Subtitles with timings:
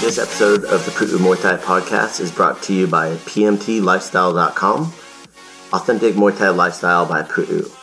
[0.00, 4.92] This episode of the Pu'u Muay Thai podcast is brought to you by PMTLifestyle.com,
[5.72, 7.77] Authentic Muay Thai Lifestyle by Pu'u.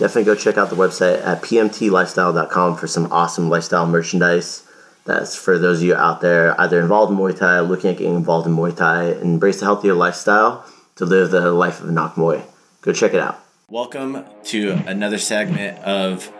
[0.00, 4.66] Definitely go check out the website at PMTLifestyle.com for some awesome lifestyle merchandise.
[5.04, 8.14] That's for those of you out there either involved in Muay Thai, looking at getting
[8.14, 10.64] involved in Muay Thai, embrace a healthier lifestyle
[10.96, 12.42] to live the life of Nak Muay.
[12.80, 13.44] Go check it out.
[13.68, 16.32] Welcome to another segment of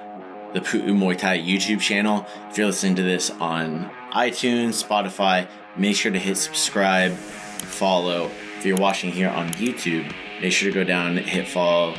[0.55, 2.25] the Pu'u Muay Thai YouTube channel.
[2.49, 8.31] If you're listening to this on iTunes, Spotify, make sure to hit subscribe, follow.
[8.57, 11.95] If you're watching here on YouTube, make sure to go down and hit follow.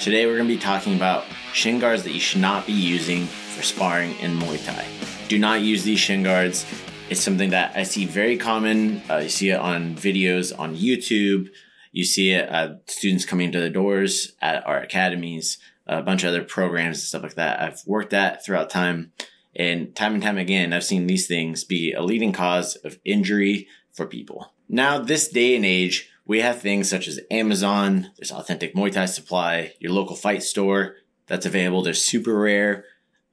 [0.00, 3.26] Today we're going to be talking about shin guards that you should not be using
[3.26, 4.86] for sparring in Muay Thai.
[5.28, 6.64] Do not use these shin guards.
[7.10, 9.02] It's something that I see very common.
[9.10, 11.50] Uh, you see it on videos on YouTube.
[11.92, 16.30] You see it at students coming to the doors at our academies, a bunch of
[16.30, 17.60] other programs and stuff like that.
[17.60, 19.12] I've worked at throughout time.
[19.54, 23.68] And time and time again, I've seen these things be a leading cause of injury
[23.92, 24.54] for people.
[24.66, 29.06] Now, this day and age, we have things such as Amazon, there's authentic Muay Thai
[29.06, 30.94] supply, your local fight store
[31.26, 31.82] that's available.
[31.82, 32.84] There's super rare,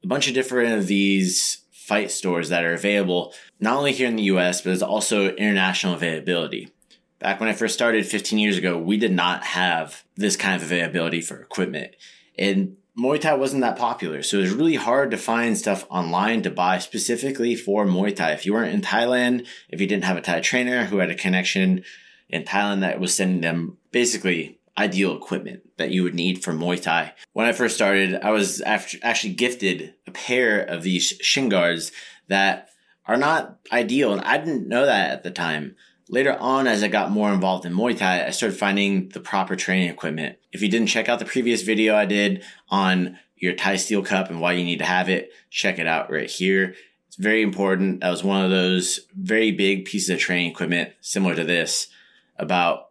[0.04, 4.16] a bunch of different of these fight stores that are available, not only here in
[4.16, 6.72] the US, but there's also international availability.
[7.20, 10.64] Back when I first started 15 years ago, we did not have this kind of
[10.64, 11.96] availability for equipment.
[12.36, 14.24] And Muay Thai wasn't that popular.
[14.24, 18.32] So it was really hard to find stuff online to buy specifically for Muay Thai.
[18.32, 21.16] If you weren't in Thailand, if you didn't have a Thai trainer who had a
[21.16, 21.84] connection
[22.30, 26.82] in Thailand that was sending them basically ideal equipment that you would need for Muay
[26.82, 27.14] Thai.
[27.34, 31.92] When I first started, I was actually gifted a pair of these shin guards
[32.28, 32.70] that
[33.06, 34.14] are not ideal.
[34.14, 35.76] And I didn't know that at the time.
[36.10, 39.56] Later on, as I got more involved in Muay Thai, I started finding the proper
[39.56, 40.38] training equipment.
[40.52, 44.30] If you didn't check out the previous video I did on your Thai steel cup
[44.30, 46.76] and why you need to have it, check it out right here.
[47.08, 48.02] It's very important.
[48.02, 51.88] That was one of those very big pieces of training equipment similar to this
[52.38, 52.88] about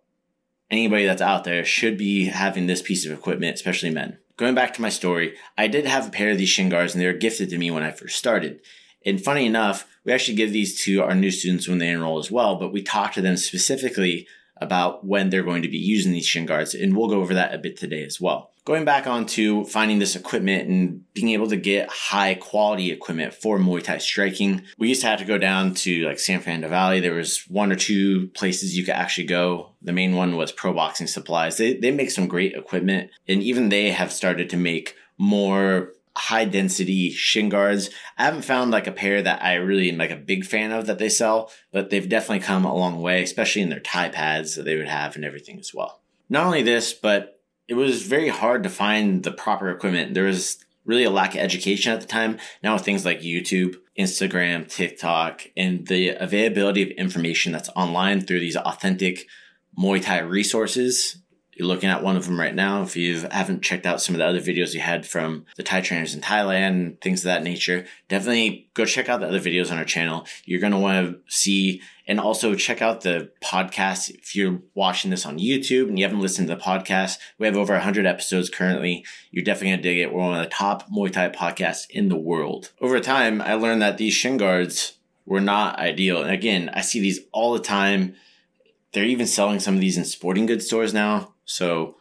[0.71, 4.19] anybody that's out there should be having this piece of equipment, especially men.
[4.37, 7.01] Going back to my story, I did have a pair of these shin guards and
[7.01, 8.61] they were gifted to me when I first started.
[9.05, 12.31] And funny enough, we actually give these to our new students when they enroll as
[12.31, 14.27] well, but we talk to them specifically
[14.59, 17.55] about when they're going to be using these shin guards, and we'll go over that
[17.55, 18.53] a bit today as well.
[18.65, 23.33] Going back on to finding this equipment and being able to get high quality equipment
[23.33, 26.69] for Muay Thai striking, we used to have to go down to like San Fernando
[26.69, 26.99] Valley.
[26.99, 29.71] There was one or two places you could actually go.
[29.83, 31.59] The main one was Pro Boxing Supplies.
[31.59, 36.47] They, they make some great equipment, and even they have started to make more high
[36.47, 37.91] density shin guards.
[38.17, 40.87] I haven't found like a pair that I really am like a big fan of
[40.87, 44.55] that they sell, but they've definitely come a long way, especially in their Thai pads
[44.55, 46.01] that they would have and everything as well.
[46.31, 50.15] Not only this, but it was very hard to find the proper equipment.
[50.15, 52.39] There was really a lack of education at the time.
[52.63, 58.41] Now with things like YouTube, Instagram, TikTok, and the availability of information that's online through
[58.41, 59.27] these authentic
[59.79, 61.19] Muay Thai resources
[61.57, 62.83] you're looking at one of them right now.
[62.83, 65.81] If you haven't checked out some of the other videos you had from the Thai
[65.81, 69.79] trainers in Thailand, things of that nature, definitely go check out the other videos on
[69.79, 70.27] our channel.
[70.45, 74.11] You're going to want to see and also check out the podcast.
[74.11, 77.57] If you're watching this on YouTube and you haven't listened to the podcast, we have
[77.57, 79.03] over 100 episodes currently.
[79.31, 80.13] You're definitely going to dig it.
[80.13, 82.73] We're one of the top Muay Thai podcasts in the world.
[82.83, 86.21] Over time, I learned that these shin guards were not ideal.
[86.21, 88.15] And again, I see these all the time.
[88.93, 91.97] They're even selling some of these in sporting goods stores now so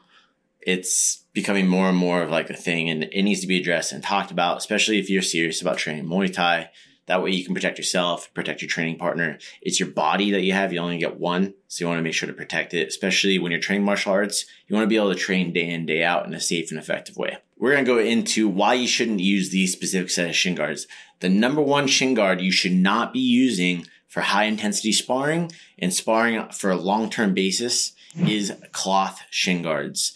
[0.65, 3.93] it's becoming more and more of like a thing and it needs to be addressed
[3.93, 6.71] and talked about, especially if you're serious about training Muay Thai.
[7.05, 9.37] That way you can protect yourself, protect your training partner.
[9.61, 10.73] It's your body that you have.
[10.73, 11.53] You only get one.
[11.67, 14.47] So you want to make sure to protect it, especially when you're training martial arts.
[14.67, 16.79] You want to be able to train day in, day out in a safe and
[16.79, 17.37] effective way.
[17.57, 20.87] We're going to go into why you shouldn't use these specific set of shin guards.
[21.19, 25.93] The number one shin guard you should not be using for high intensity sparring and
[25.93, 30.13] sparring for a long term basis is cloth shin guards.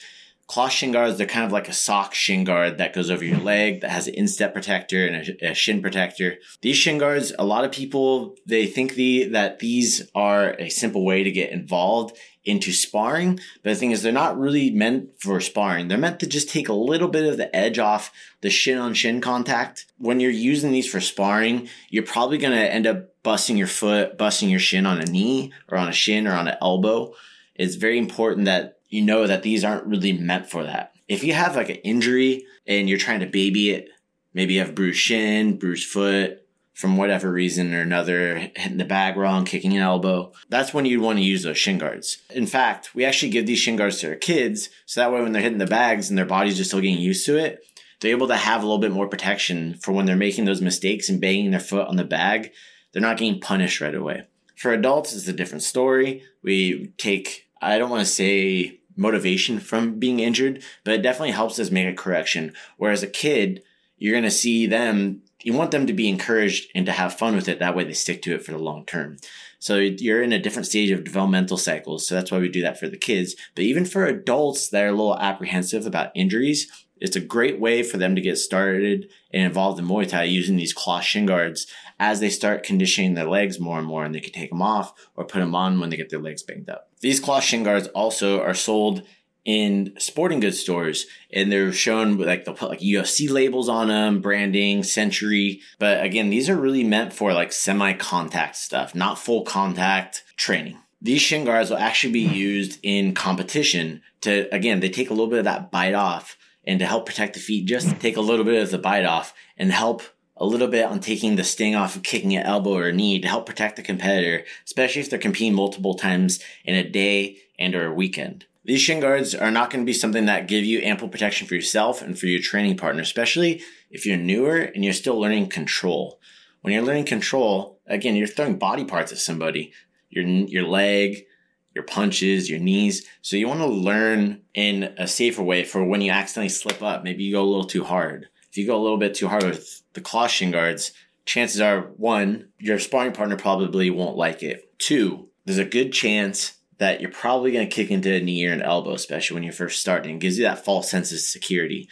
[0.50, 3.38] Cloth shin guards, they're kind of like a sock shin guard that goes over your
[3.38, 6.38] leg that has an instep protector and a, a shin protector.
[6.62, 11.06] These shin guards, a lot of people, they think the, that these are a simple
[11.06, 13.40] way to get involved into sparring.
[13.62, 15.88] But the thing is, they're not really meant for sparring.
[15.88, 18.12] They're meant to just take a little bit of the edge off
[18.42, 19.86] the shin on shin contact.
[20.00, 24.18] When you're using these for sparring, you're probably going to end up busting your foot,
[24.18, 27.14] busting your shin on a knee or on a shin or on an elbow
[27.60, 30.94] it's very important that you know that these aren't really meant for that.
[31.08, 33.90] If you have like an injury and you're trying to baby it,
[34.34, 36.40] maybe you have bruised shin, bruised foot,
[36.80, 41.02] from whatever reason or another, hitting the bag wrong, kicking an elbow, that's when you'd
[41.02, 42.20] want to use those shin guards.
[42.30, 45.34] In fact, we actually give these shin guards to our kids so that way when
[45.34, 47.60] they're hitting the bags and their bodies are still getting used to it,
[48.00, 51.10] they're able to have a little bit more protection for when they're making those mistakes
[51.10, 52.52] and banging their foot on the bag.
[52.94, 54.28] They're not getting punished right away.
[54.56, 56.24] For adults, it's a different story.
[56.42, 61.60] We take, I don't want to say motivation from being injured, but it definitely helps
[61.60, 62.54] us make a correction.
[62.78, 63.64] Whereas a kid,
[63.98, 67.36] you're going to see them you want them to be encouraged and to have fun
[67.36, 67.60] with it.
[67.60, 69.18] That way they stick to it for the long term.
[69.60, 72.08] So you're in a different stage of developmental cycles.
[72.08, 73.36] So that's why we do that for the kids.
[73.56, 77.84] But even for adults that are a little apprehensive about injuries, it's a great way
[77.84, 81.68] for them to get started and involved in Muay Thai using these cloth shin guards
[82.00, 84.94] as they start conditioning their legs more and more and they can take them off
[85.16, 86.90] or put them on when they get their legs banged up.
[87.02, 89.04] These cloth shin guards also are sold
[89.46, 94.22] in sporting goods stores and they're shown like they'll put like UFC labels on them,
[94.22, 95.62] branding, century.
[95.78, 100.78] But again, these are really meant for like semi contact stuff, not full contact training.
[101.02, 102.34] These shin guards will actually be hmm.
[102.34, 106.80] used in competition to, again, they take a little bit of that bite off and
[106.80, 107.98] to help protect the feet, just hmm.
[107.98, 110.04] take a little bit of the bite off and help
[110.40, 113.28] a little bit on taking the sting off of kicking an elbow or knee to
[113.28, 117.88] help protect the competitor, especially if they're competing multiple times in a day and or
[117.88, 118.46] a weekend.
[118.64, 121.56] These shin guards are not going to be something that give you ample protection for
[121.56, 126.20] yourself and for your training partner, especially if you're newer and you're still learning control.
[126.62, 129.74] When you're learning control, again, you're throwing body parts at somebody,
[130.10, 131.26] your, your leg,
[131.74, 133.06] your punches, your knees.
[133.22, 137.04] So you want to learn in a safer way for when you accidentally slip up.
[137.04, 138.28] Maybe you go a little too hard.
[138.60, 140.92] You go a little bit too hard with the cloth shin guards,
[141.26, 144.78] chances are one, your sparring partner probably won't like it.
[144.78, 148.52] Two, there's a good chance that you're probably going to kick into a knee or
[148.52, 150.16] an elbow, especially when you're first starting.
[150.16, 151.88] It gives you that false sense of security.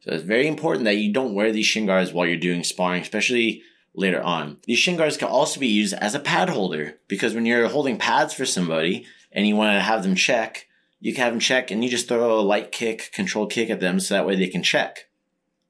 [0.00, 3.02] So it's very important that you don't wear these shin guards while you're doing sparring,
[3.02, 3.62] especially
[3.94, 4.58] later on.
[4.64, 7.98] These shin guards can also be used as a pad holder because when you're holding
[7.98, 10.66] pads for somebody and you want to have them check,
[11.00, 13.80] you can have them check and you just throw a light kick, control kick at
[13.80, 15.05] them so that way they can check.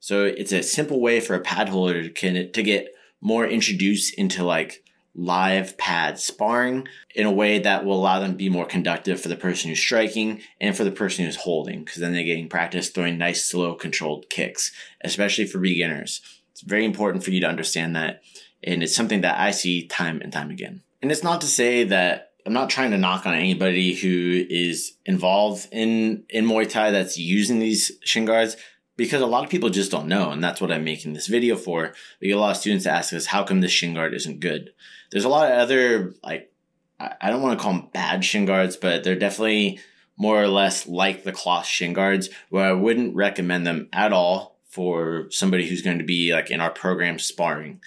[0.07, 4.41] So it's a simple way for a pad holder to, to get more introduced into
[4.41, 4.81] like
[5.13, 9.27] live pad sparring in a way that will allow them to be more conductive for
[9.27, 12.87] the person who's striking and for the person who's holding because then they're getting practice
[12.87, 14.71] throwing nice slow controlled kicks
[15.01, 16.21] especially for beginners.
[16.53, 18.21] It's very important for you to understand that
[18.63, 20.83] and it's something that i see time and time again.
[21.01, 24.93] And it's not to say that i'm not trying to knock on anybody who is
[25.05, 28.55] involved in in muay thai that's using these shin guards
[28.97, 31.55] because a lot of people just don't know and that's what i'm making this video
[31.55, 34.41] for we get a lot of students ask us how come this shin guard isn't
[34.41, 34.73] good
[35.11, 36.51] there's a lot of other like
[36.99, 39.79] I don't want to call them bad shin guards, but they're definitely
[40.17, 44.57] more or less like the cloth shin guards, where I wouldn't recommend them at all
[44.67, 47.81] for somebody who's going to be like in our program sparring.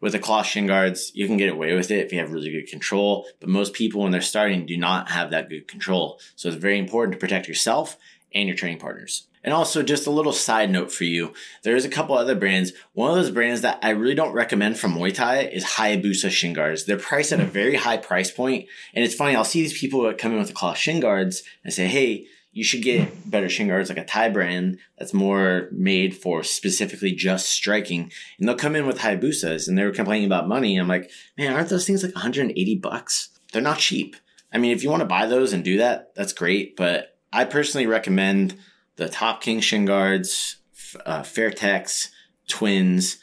[0.00, 2.52] With the cloth shin guards, you can get away with it if you have really
[2.52, 6.20] good control, but most people when they're starting do not have that good control.
[6.36, 7.96] So it's very important to protect yourself
[8.32, 9.26] and your training partners.
[9.46, 11.32] And also, just a little side note for you.
[11.62, 12.72] There's a couple other brands.
[12.94, 16.52] One of those brands that I really don't recommend from Muay Thai is Hayabusa shin
[16.52, 16.84] guards.
[16.84, 18.66] They're priced at a very high price point.
[18.92, 21.44] And it's funny, I'll see these people that come in with the cloth shin guards
[21.62, 25.68] and say, hey, you should get better shin guards like a Thai brand that's more
[25.70, 28.10] made for specifically just striking.
[28.40, 30.76] And they'll come in with Hayabusas and they're complaining about money.
[30.76, 33.28] I'm like, man, aren't those things like 180 bucks?
[33.52, 34.16] They're not cheap.
[34.52, 36.76] I mean, if you want to buy those and do that, that's great.
[36.76, 38.56] But I personally recommend
[38.96, 40.56] the Top King shin guards,
[41.04, 42.08] uh, Fairtex,
[42.48, 43.18] Twins.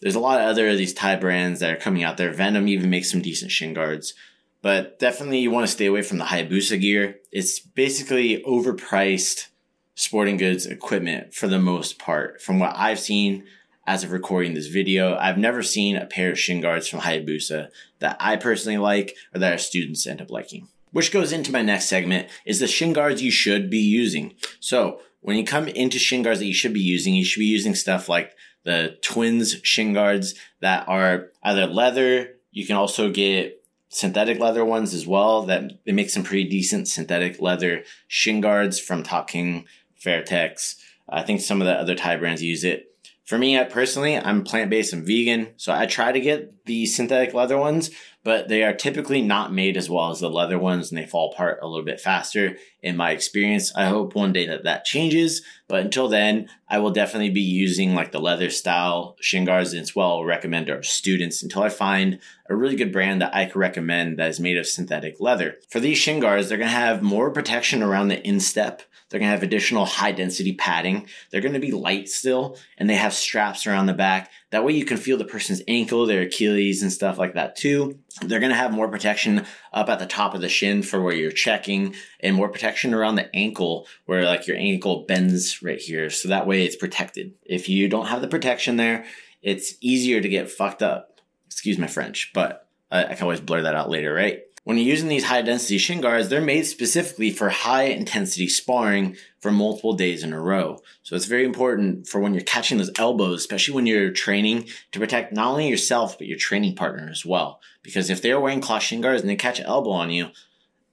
[0.00, 2.32] There's a lot of other of these Thai brands that are coming out there.
[2.32, 4.14] Venom even makes some decent shin guards.
[4.62, 7.16] But definitely you want to stay away from the Hayabusa gear.
[7.30, 9.48] It's basically overpriced
[9.94, 12.40] sporting goods equipment for the most part.
[12.40, 13.44] From what I've seen
[13.86, 17.68] as of recording this video, I've never seen a pair of shin guards from Hayabusa
[17.98, 21.60] that I personally like or that our students end up liking which goes into my
[21.60, 24.32] next segment is the shin guards you should be using.
[24.60, 27.46] So when you come into shin guards that you should be using, you should be
[27.46, 28.32] using stuff like
[28.62, 32.36] the twins shin guards that are either leather.
[32.52, 36.86] You can also get synthetic leather ones as well that they make some pretty decent
[36.86, 39.66] synthetic leather shin guards from Top King,
[40.00, 40.76] Fairtex.
[41.08, 42.94] I think some of the other Thai brands use it.
[43.24, 47.34] For me, personally, I'm plant based and vegan, so I try to get the synthetic
[47.34, 47.90] leather ones,
[48.22, 51.30] but they are typically not made as well as the leather ones and they fall
[51.30, 53.74] apart a little bit faster in my experience.
[53.76, 57.94] I hope one day that that changes, but until then, I will definitely be using
[57.94, 62.18] like the leather style shin guards and it's well recommend our students until I find
[62.48, 65.56] a really good brand that I can recommend that is made of synthetic leather.
[65.68, 68.82] For these shin guards, they're going to have more protection around the instep
[69.14, 71.06] they're going to have additional high density padding.
[71.30, 74.30] They're going to be light still, and they have straps around the back.
[74.54, 77.98] That way you can feel the person's ankle, their Achilles, and stuff like that too.
[78.20, 81.12] They're going to have more protection up at the top of the shin for where
[81.12, 86.08] you're checking, and more protection around the ankle where like your ankle bends right here.
[86.08, 87.32] So that way it's protected.
[87.42, 89.06] If you don't have the protection there,
[89.42, 91.20] it's easier to get fucked up.
[91.46, 94.42] Excuse my French, but I, I can always blur that out later, right?
[94.64, 99.14] When you're using these high density shin guards, they're made specifically for high intensity sparring
[99.38, 100.78] for multiple days in a row.
[101.02, 104.98] So it's very important for when you're catching those elbows, especially when you're training to
[104.98, 107.60] protect not only yourself, but your training partner as well.
[107.82, 110.30] Because if they're wearing cloth shin guards and they catch an elbow on you,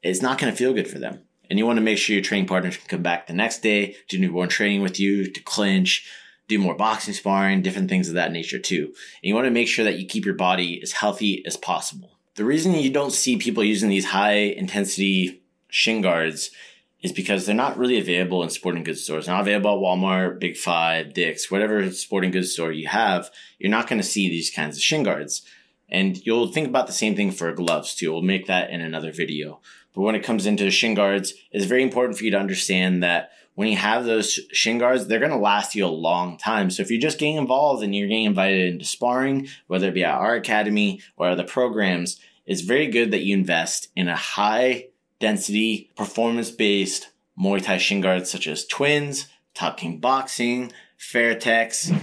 [0.04, 1.22] it's not going to feel good for them.
[1.50, 3.96] And you want to make sure your training partner can come back the next day
[4.10, 6.06] do more training with you, to clinch,
[6.50, 8.88] do more boxing sparring, different things of that nature too.
[8.88, 12.18] And you want to make sure that you keep your body as healthy as possible.
[12.36, 16.52] The reason you don't see people using these high intensity shin guards
[17.02, 19.28] is because they're not really available in sporting goods stores.
[19.28, 23.30] Not available at Walmart, Big Five, Dick's, whatever sporting goods store you have.
[23.60, 25.42] You're not going to see these kinds of shin guards.
[25.90, 28.12] And you'll think about the same thing for gloves too.
[28.14, 29.60] We'll make that in another video.
[29.94, 33.32] But when it comes into shin guards, it's very important for you to understand that
[33.56, 36.70] when you have those shin guards, they're going to last you a long time.
[36.70, 40.04] So if you're just getting involved and you're getting invited into sparring, whether it be
[40.04, 44.88] at our academy or other programs, it's very good that you invest in a high
[45.20, 51.96] density, performance based Muay Thai shin guards such as Twins, Top King Boxing, Fairtex,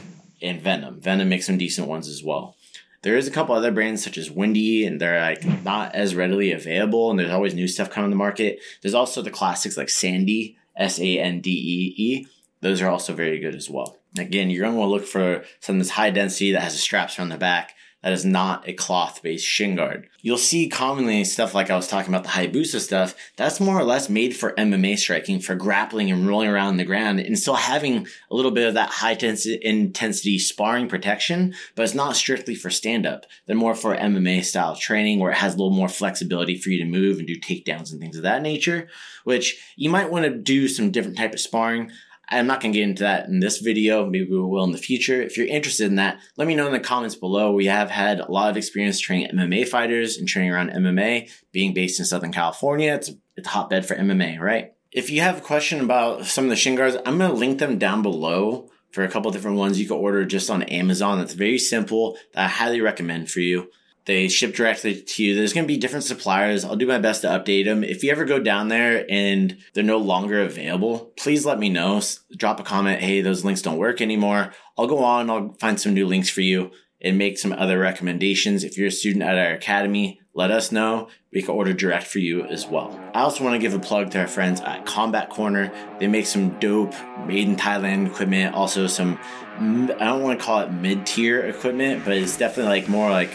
[0.42, 1.00] and Venom.
[1.00, 2.56] Venom makes some decent ones as well.
[3.02, 6.52] There is a couple other brands such as Windy, and they're like not as readily
[6.52, 8.60] available, and there's always new stuff coming to market.
[8.82, 12.26] There's also the classics like Sandee, S A N D E E.
[12.60, 13.98] Those are also very good as well.
[14.18, 16.78] Again, you're going to want to look for something that's high density that has the
[16.78, 20.08] straps around the back that is not a cloth based shin guard.
[20.20, 23.84] You'll see commonly stuff like I was talking about the Hayabusa stuff, that's more or
[23.84, 28.06] less made for MMA striking, for grappling and rolling around the ground and still having
[28.30, 29.16] a little bit of that high
[29.62, 33.26] intensity sparring protection, but it's not strictly for stand up.
[33.46, 36.78] They're more for MMA style training where it has a little more flexibility for you
[36.78, 38.88] to move and do takedowns and things of that nature,
[39.24, 41.90] which you might want to do some different type of sparring.
[42.30, 44.04] I'm not going to get into that in this video.
[44.04, 45.22] Maybe we will in the future.
[45.22, 47.52] If you're interested in that, let me know in the comments below.
[47.52, 51.30] We have had a lot of experience training MMA fighters and training around MMA.
[51.52, 54.72] Being based in Southern California, it's, it's a hotbed for MMA, right?
[54.92, 57.58] If you have a question about some of the shin guards, I'm going to link
[57.58, 61.18] them down below for a couple different ones you can order just on Amazon.
[61.18, 63.70] That's very simple that I highly recommend for you.
[64.08, 65.34] They ship directly to you.
[65.34, 66.64] There's going to be different suppliers.
[66.64, 67.84] I'll do my best to update them.
[67.84, 72.00] If you ever go down there and they're no longer available, please let me know.
[72.34, 73.02] Drop a comment.
[73.02, 74.54] Hey, those links don't work anymore.
[74.78, 75.28] I'll go on.
[75.28, 76.70] I'll find some new links for you
[77.02, 78.64] and make some other recommendations.
[78.64, 81.08] If you're a student at our academy, let us know.
[81.30, 82.98] We can order direct for you as well.
[83.12, 85.70] I also want to give a plug to our friends at Combat Corner.
[86.00, 86.94] They make some dope
[87.26, 89.18] made in Thailand equipment, also some,
[89.58, 93.30] I don't want to call it mid tier equipment, but it's definitely like more like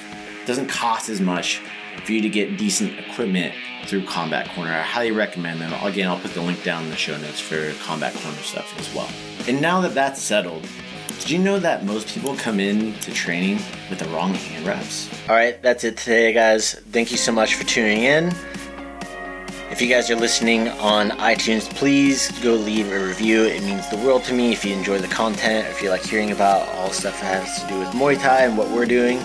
[0.45, 1.61] doesn't cost as much
[2.03, 3.53] for you to get decent equipment
[3.85, 4.71] through Combat Corner.
[4.71, 5.73] I highly recommend them.
[5.83, 8.93] Again, I'll put the link down in the show notes for Combat Corner stuff as
[8.93, 9.09] well.
[9.47, 10.67] And now that that's settled,
[11.19, 13.59] did you know that most people come in to training
[13.89, 15.09] with the wrong hand wraps?
[15.29, 16.73] All right, that's it today, guys.
[16.91, 18.33] Thank you so much for tuning in.
[19.71, 23.43] If you guys are listening on iTunes, please go leave a review.
[23.43, 26.31] It means the world to me if you enjoy the content, if you like hearing
[26.31, 29.19] about all stuff that has to do with Muay Thai and what we're doing.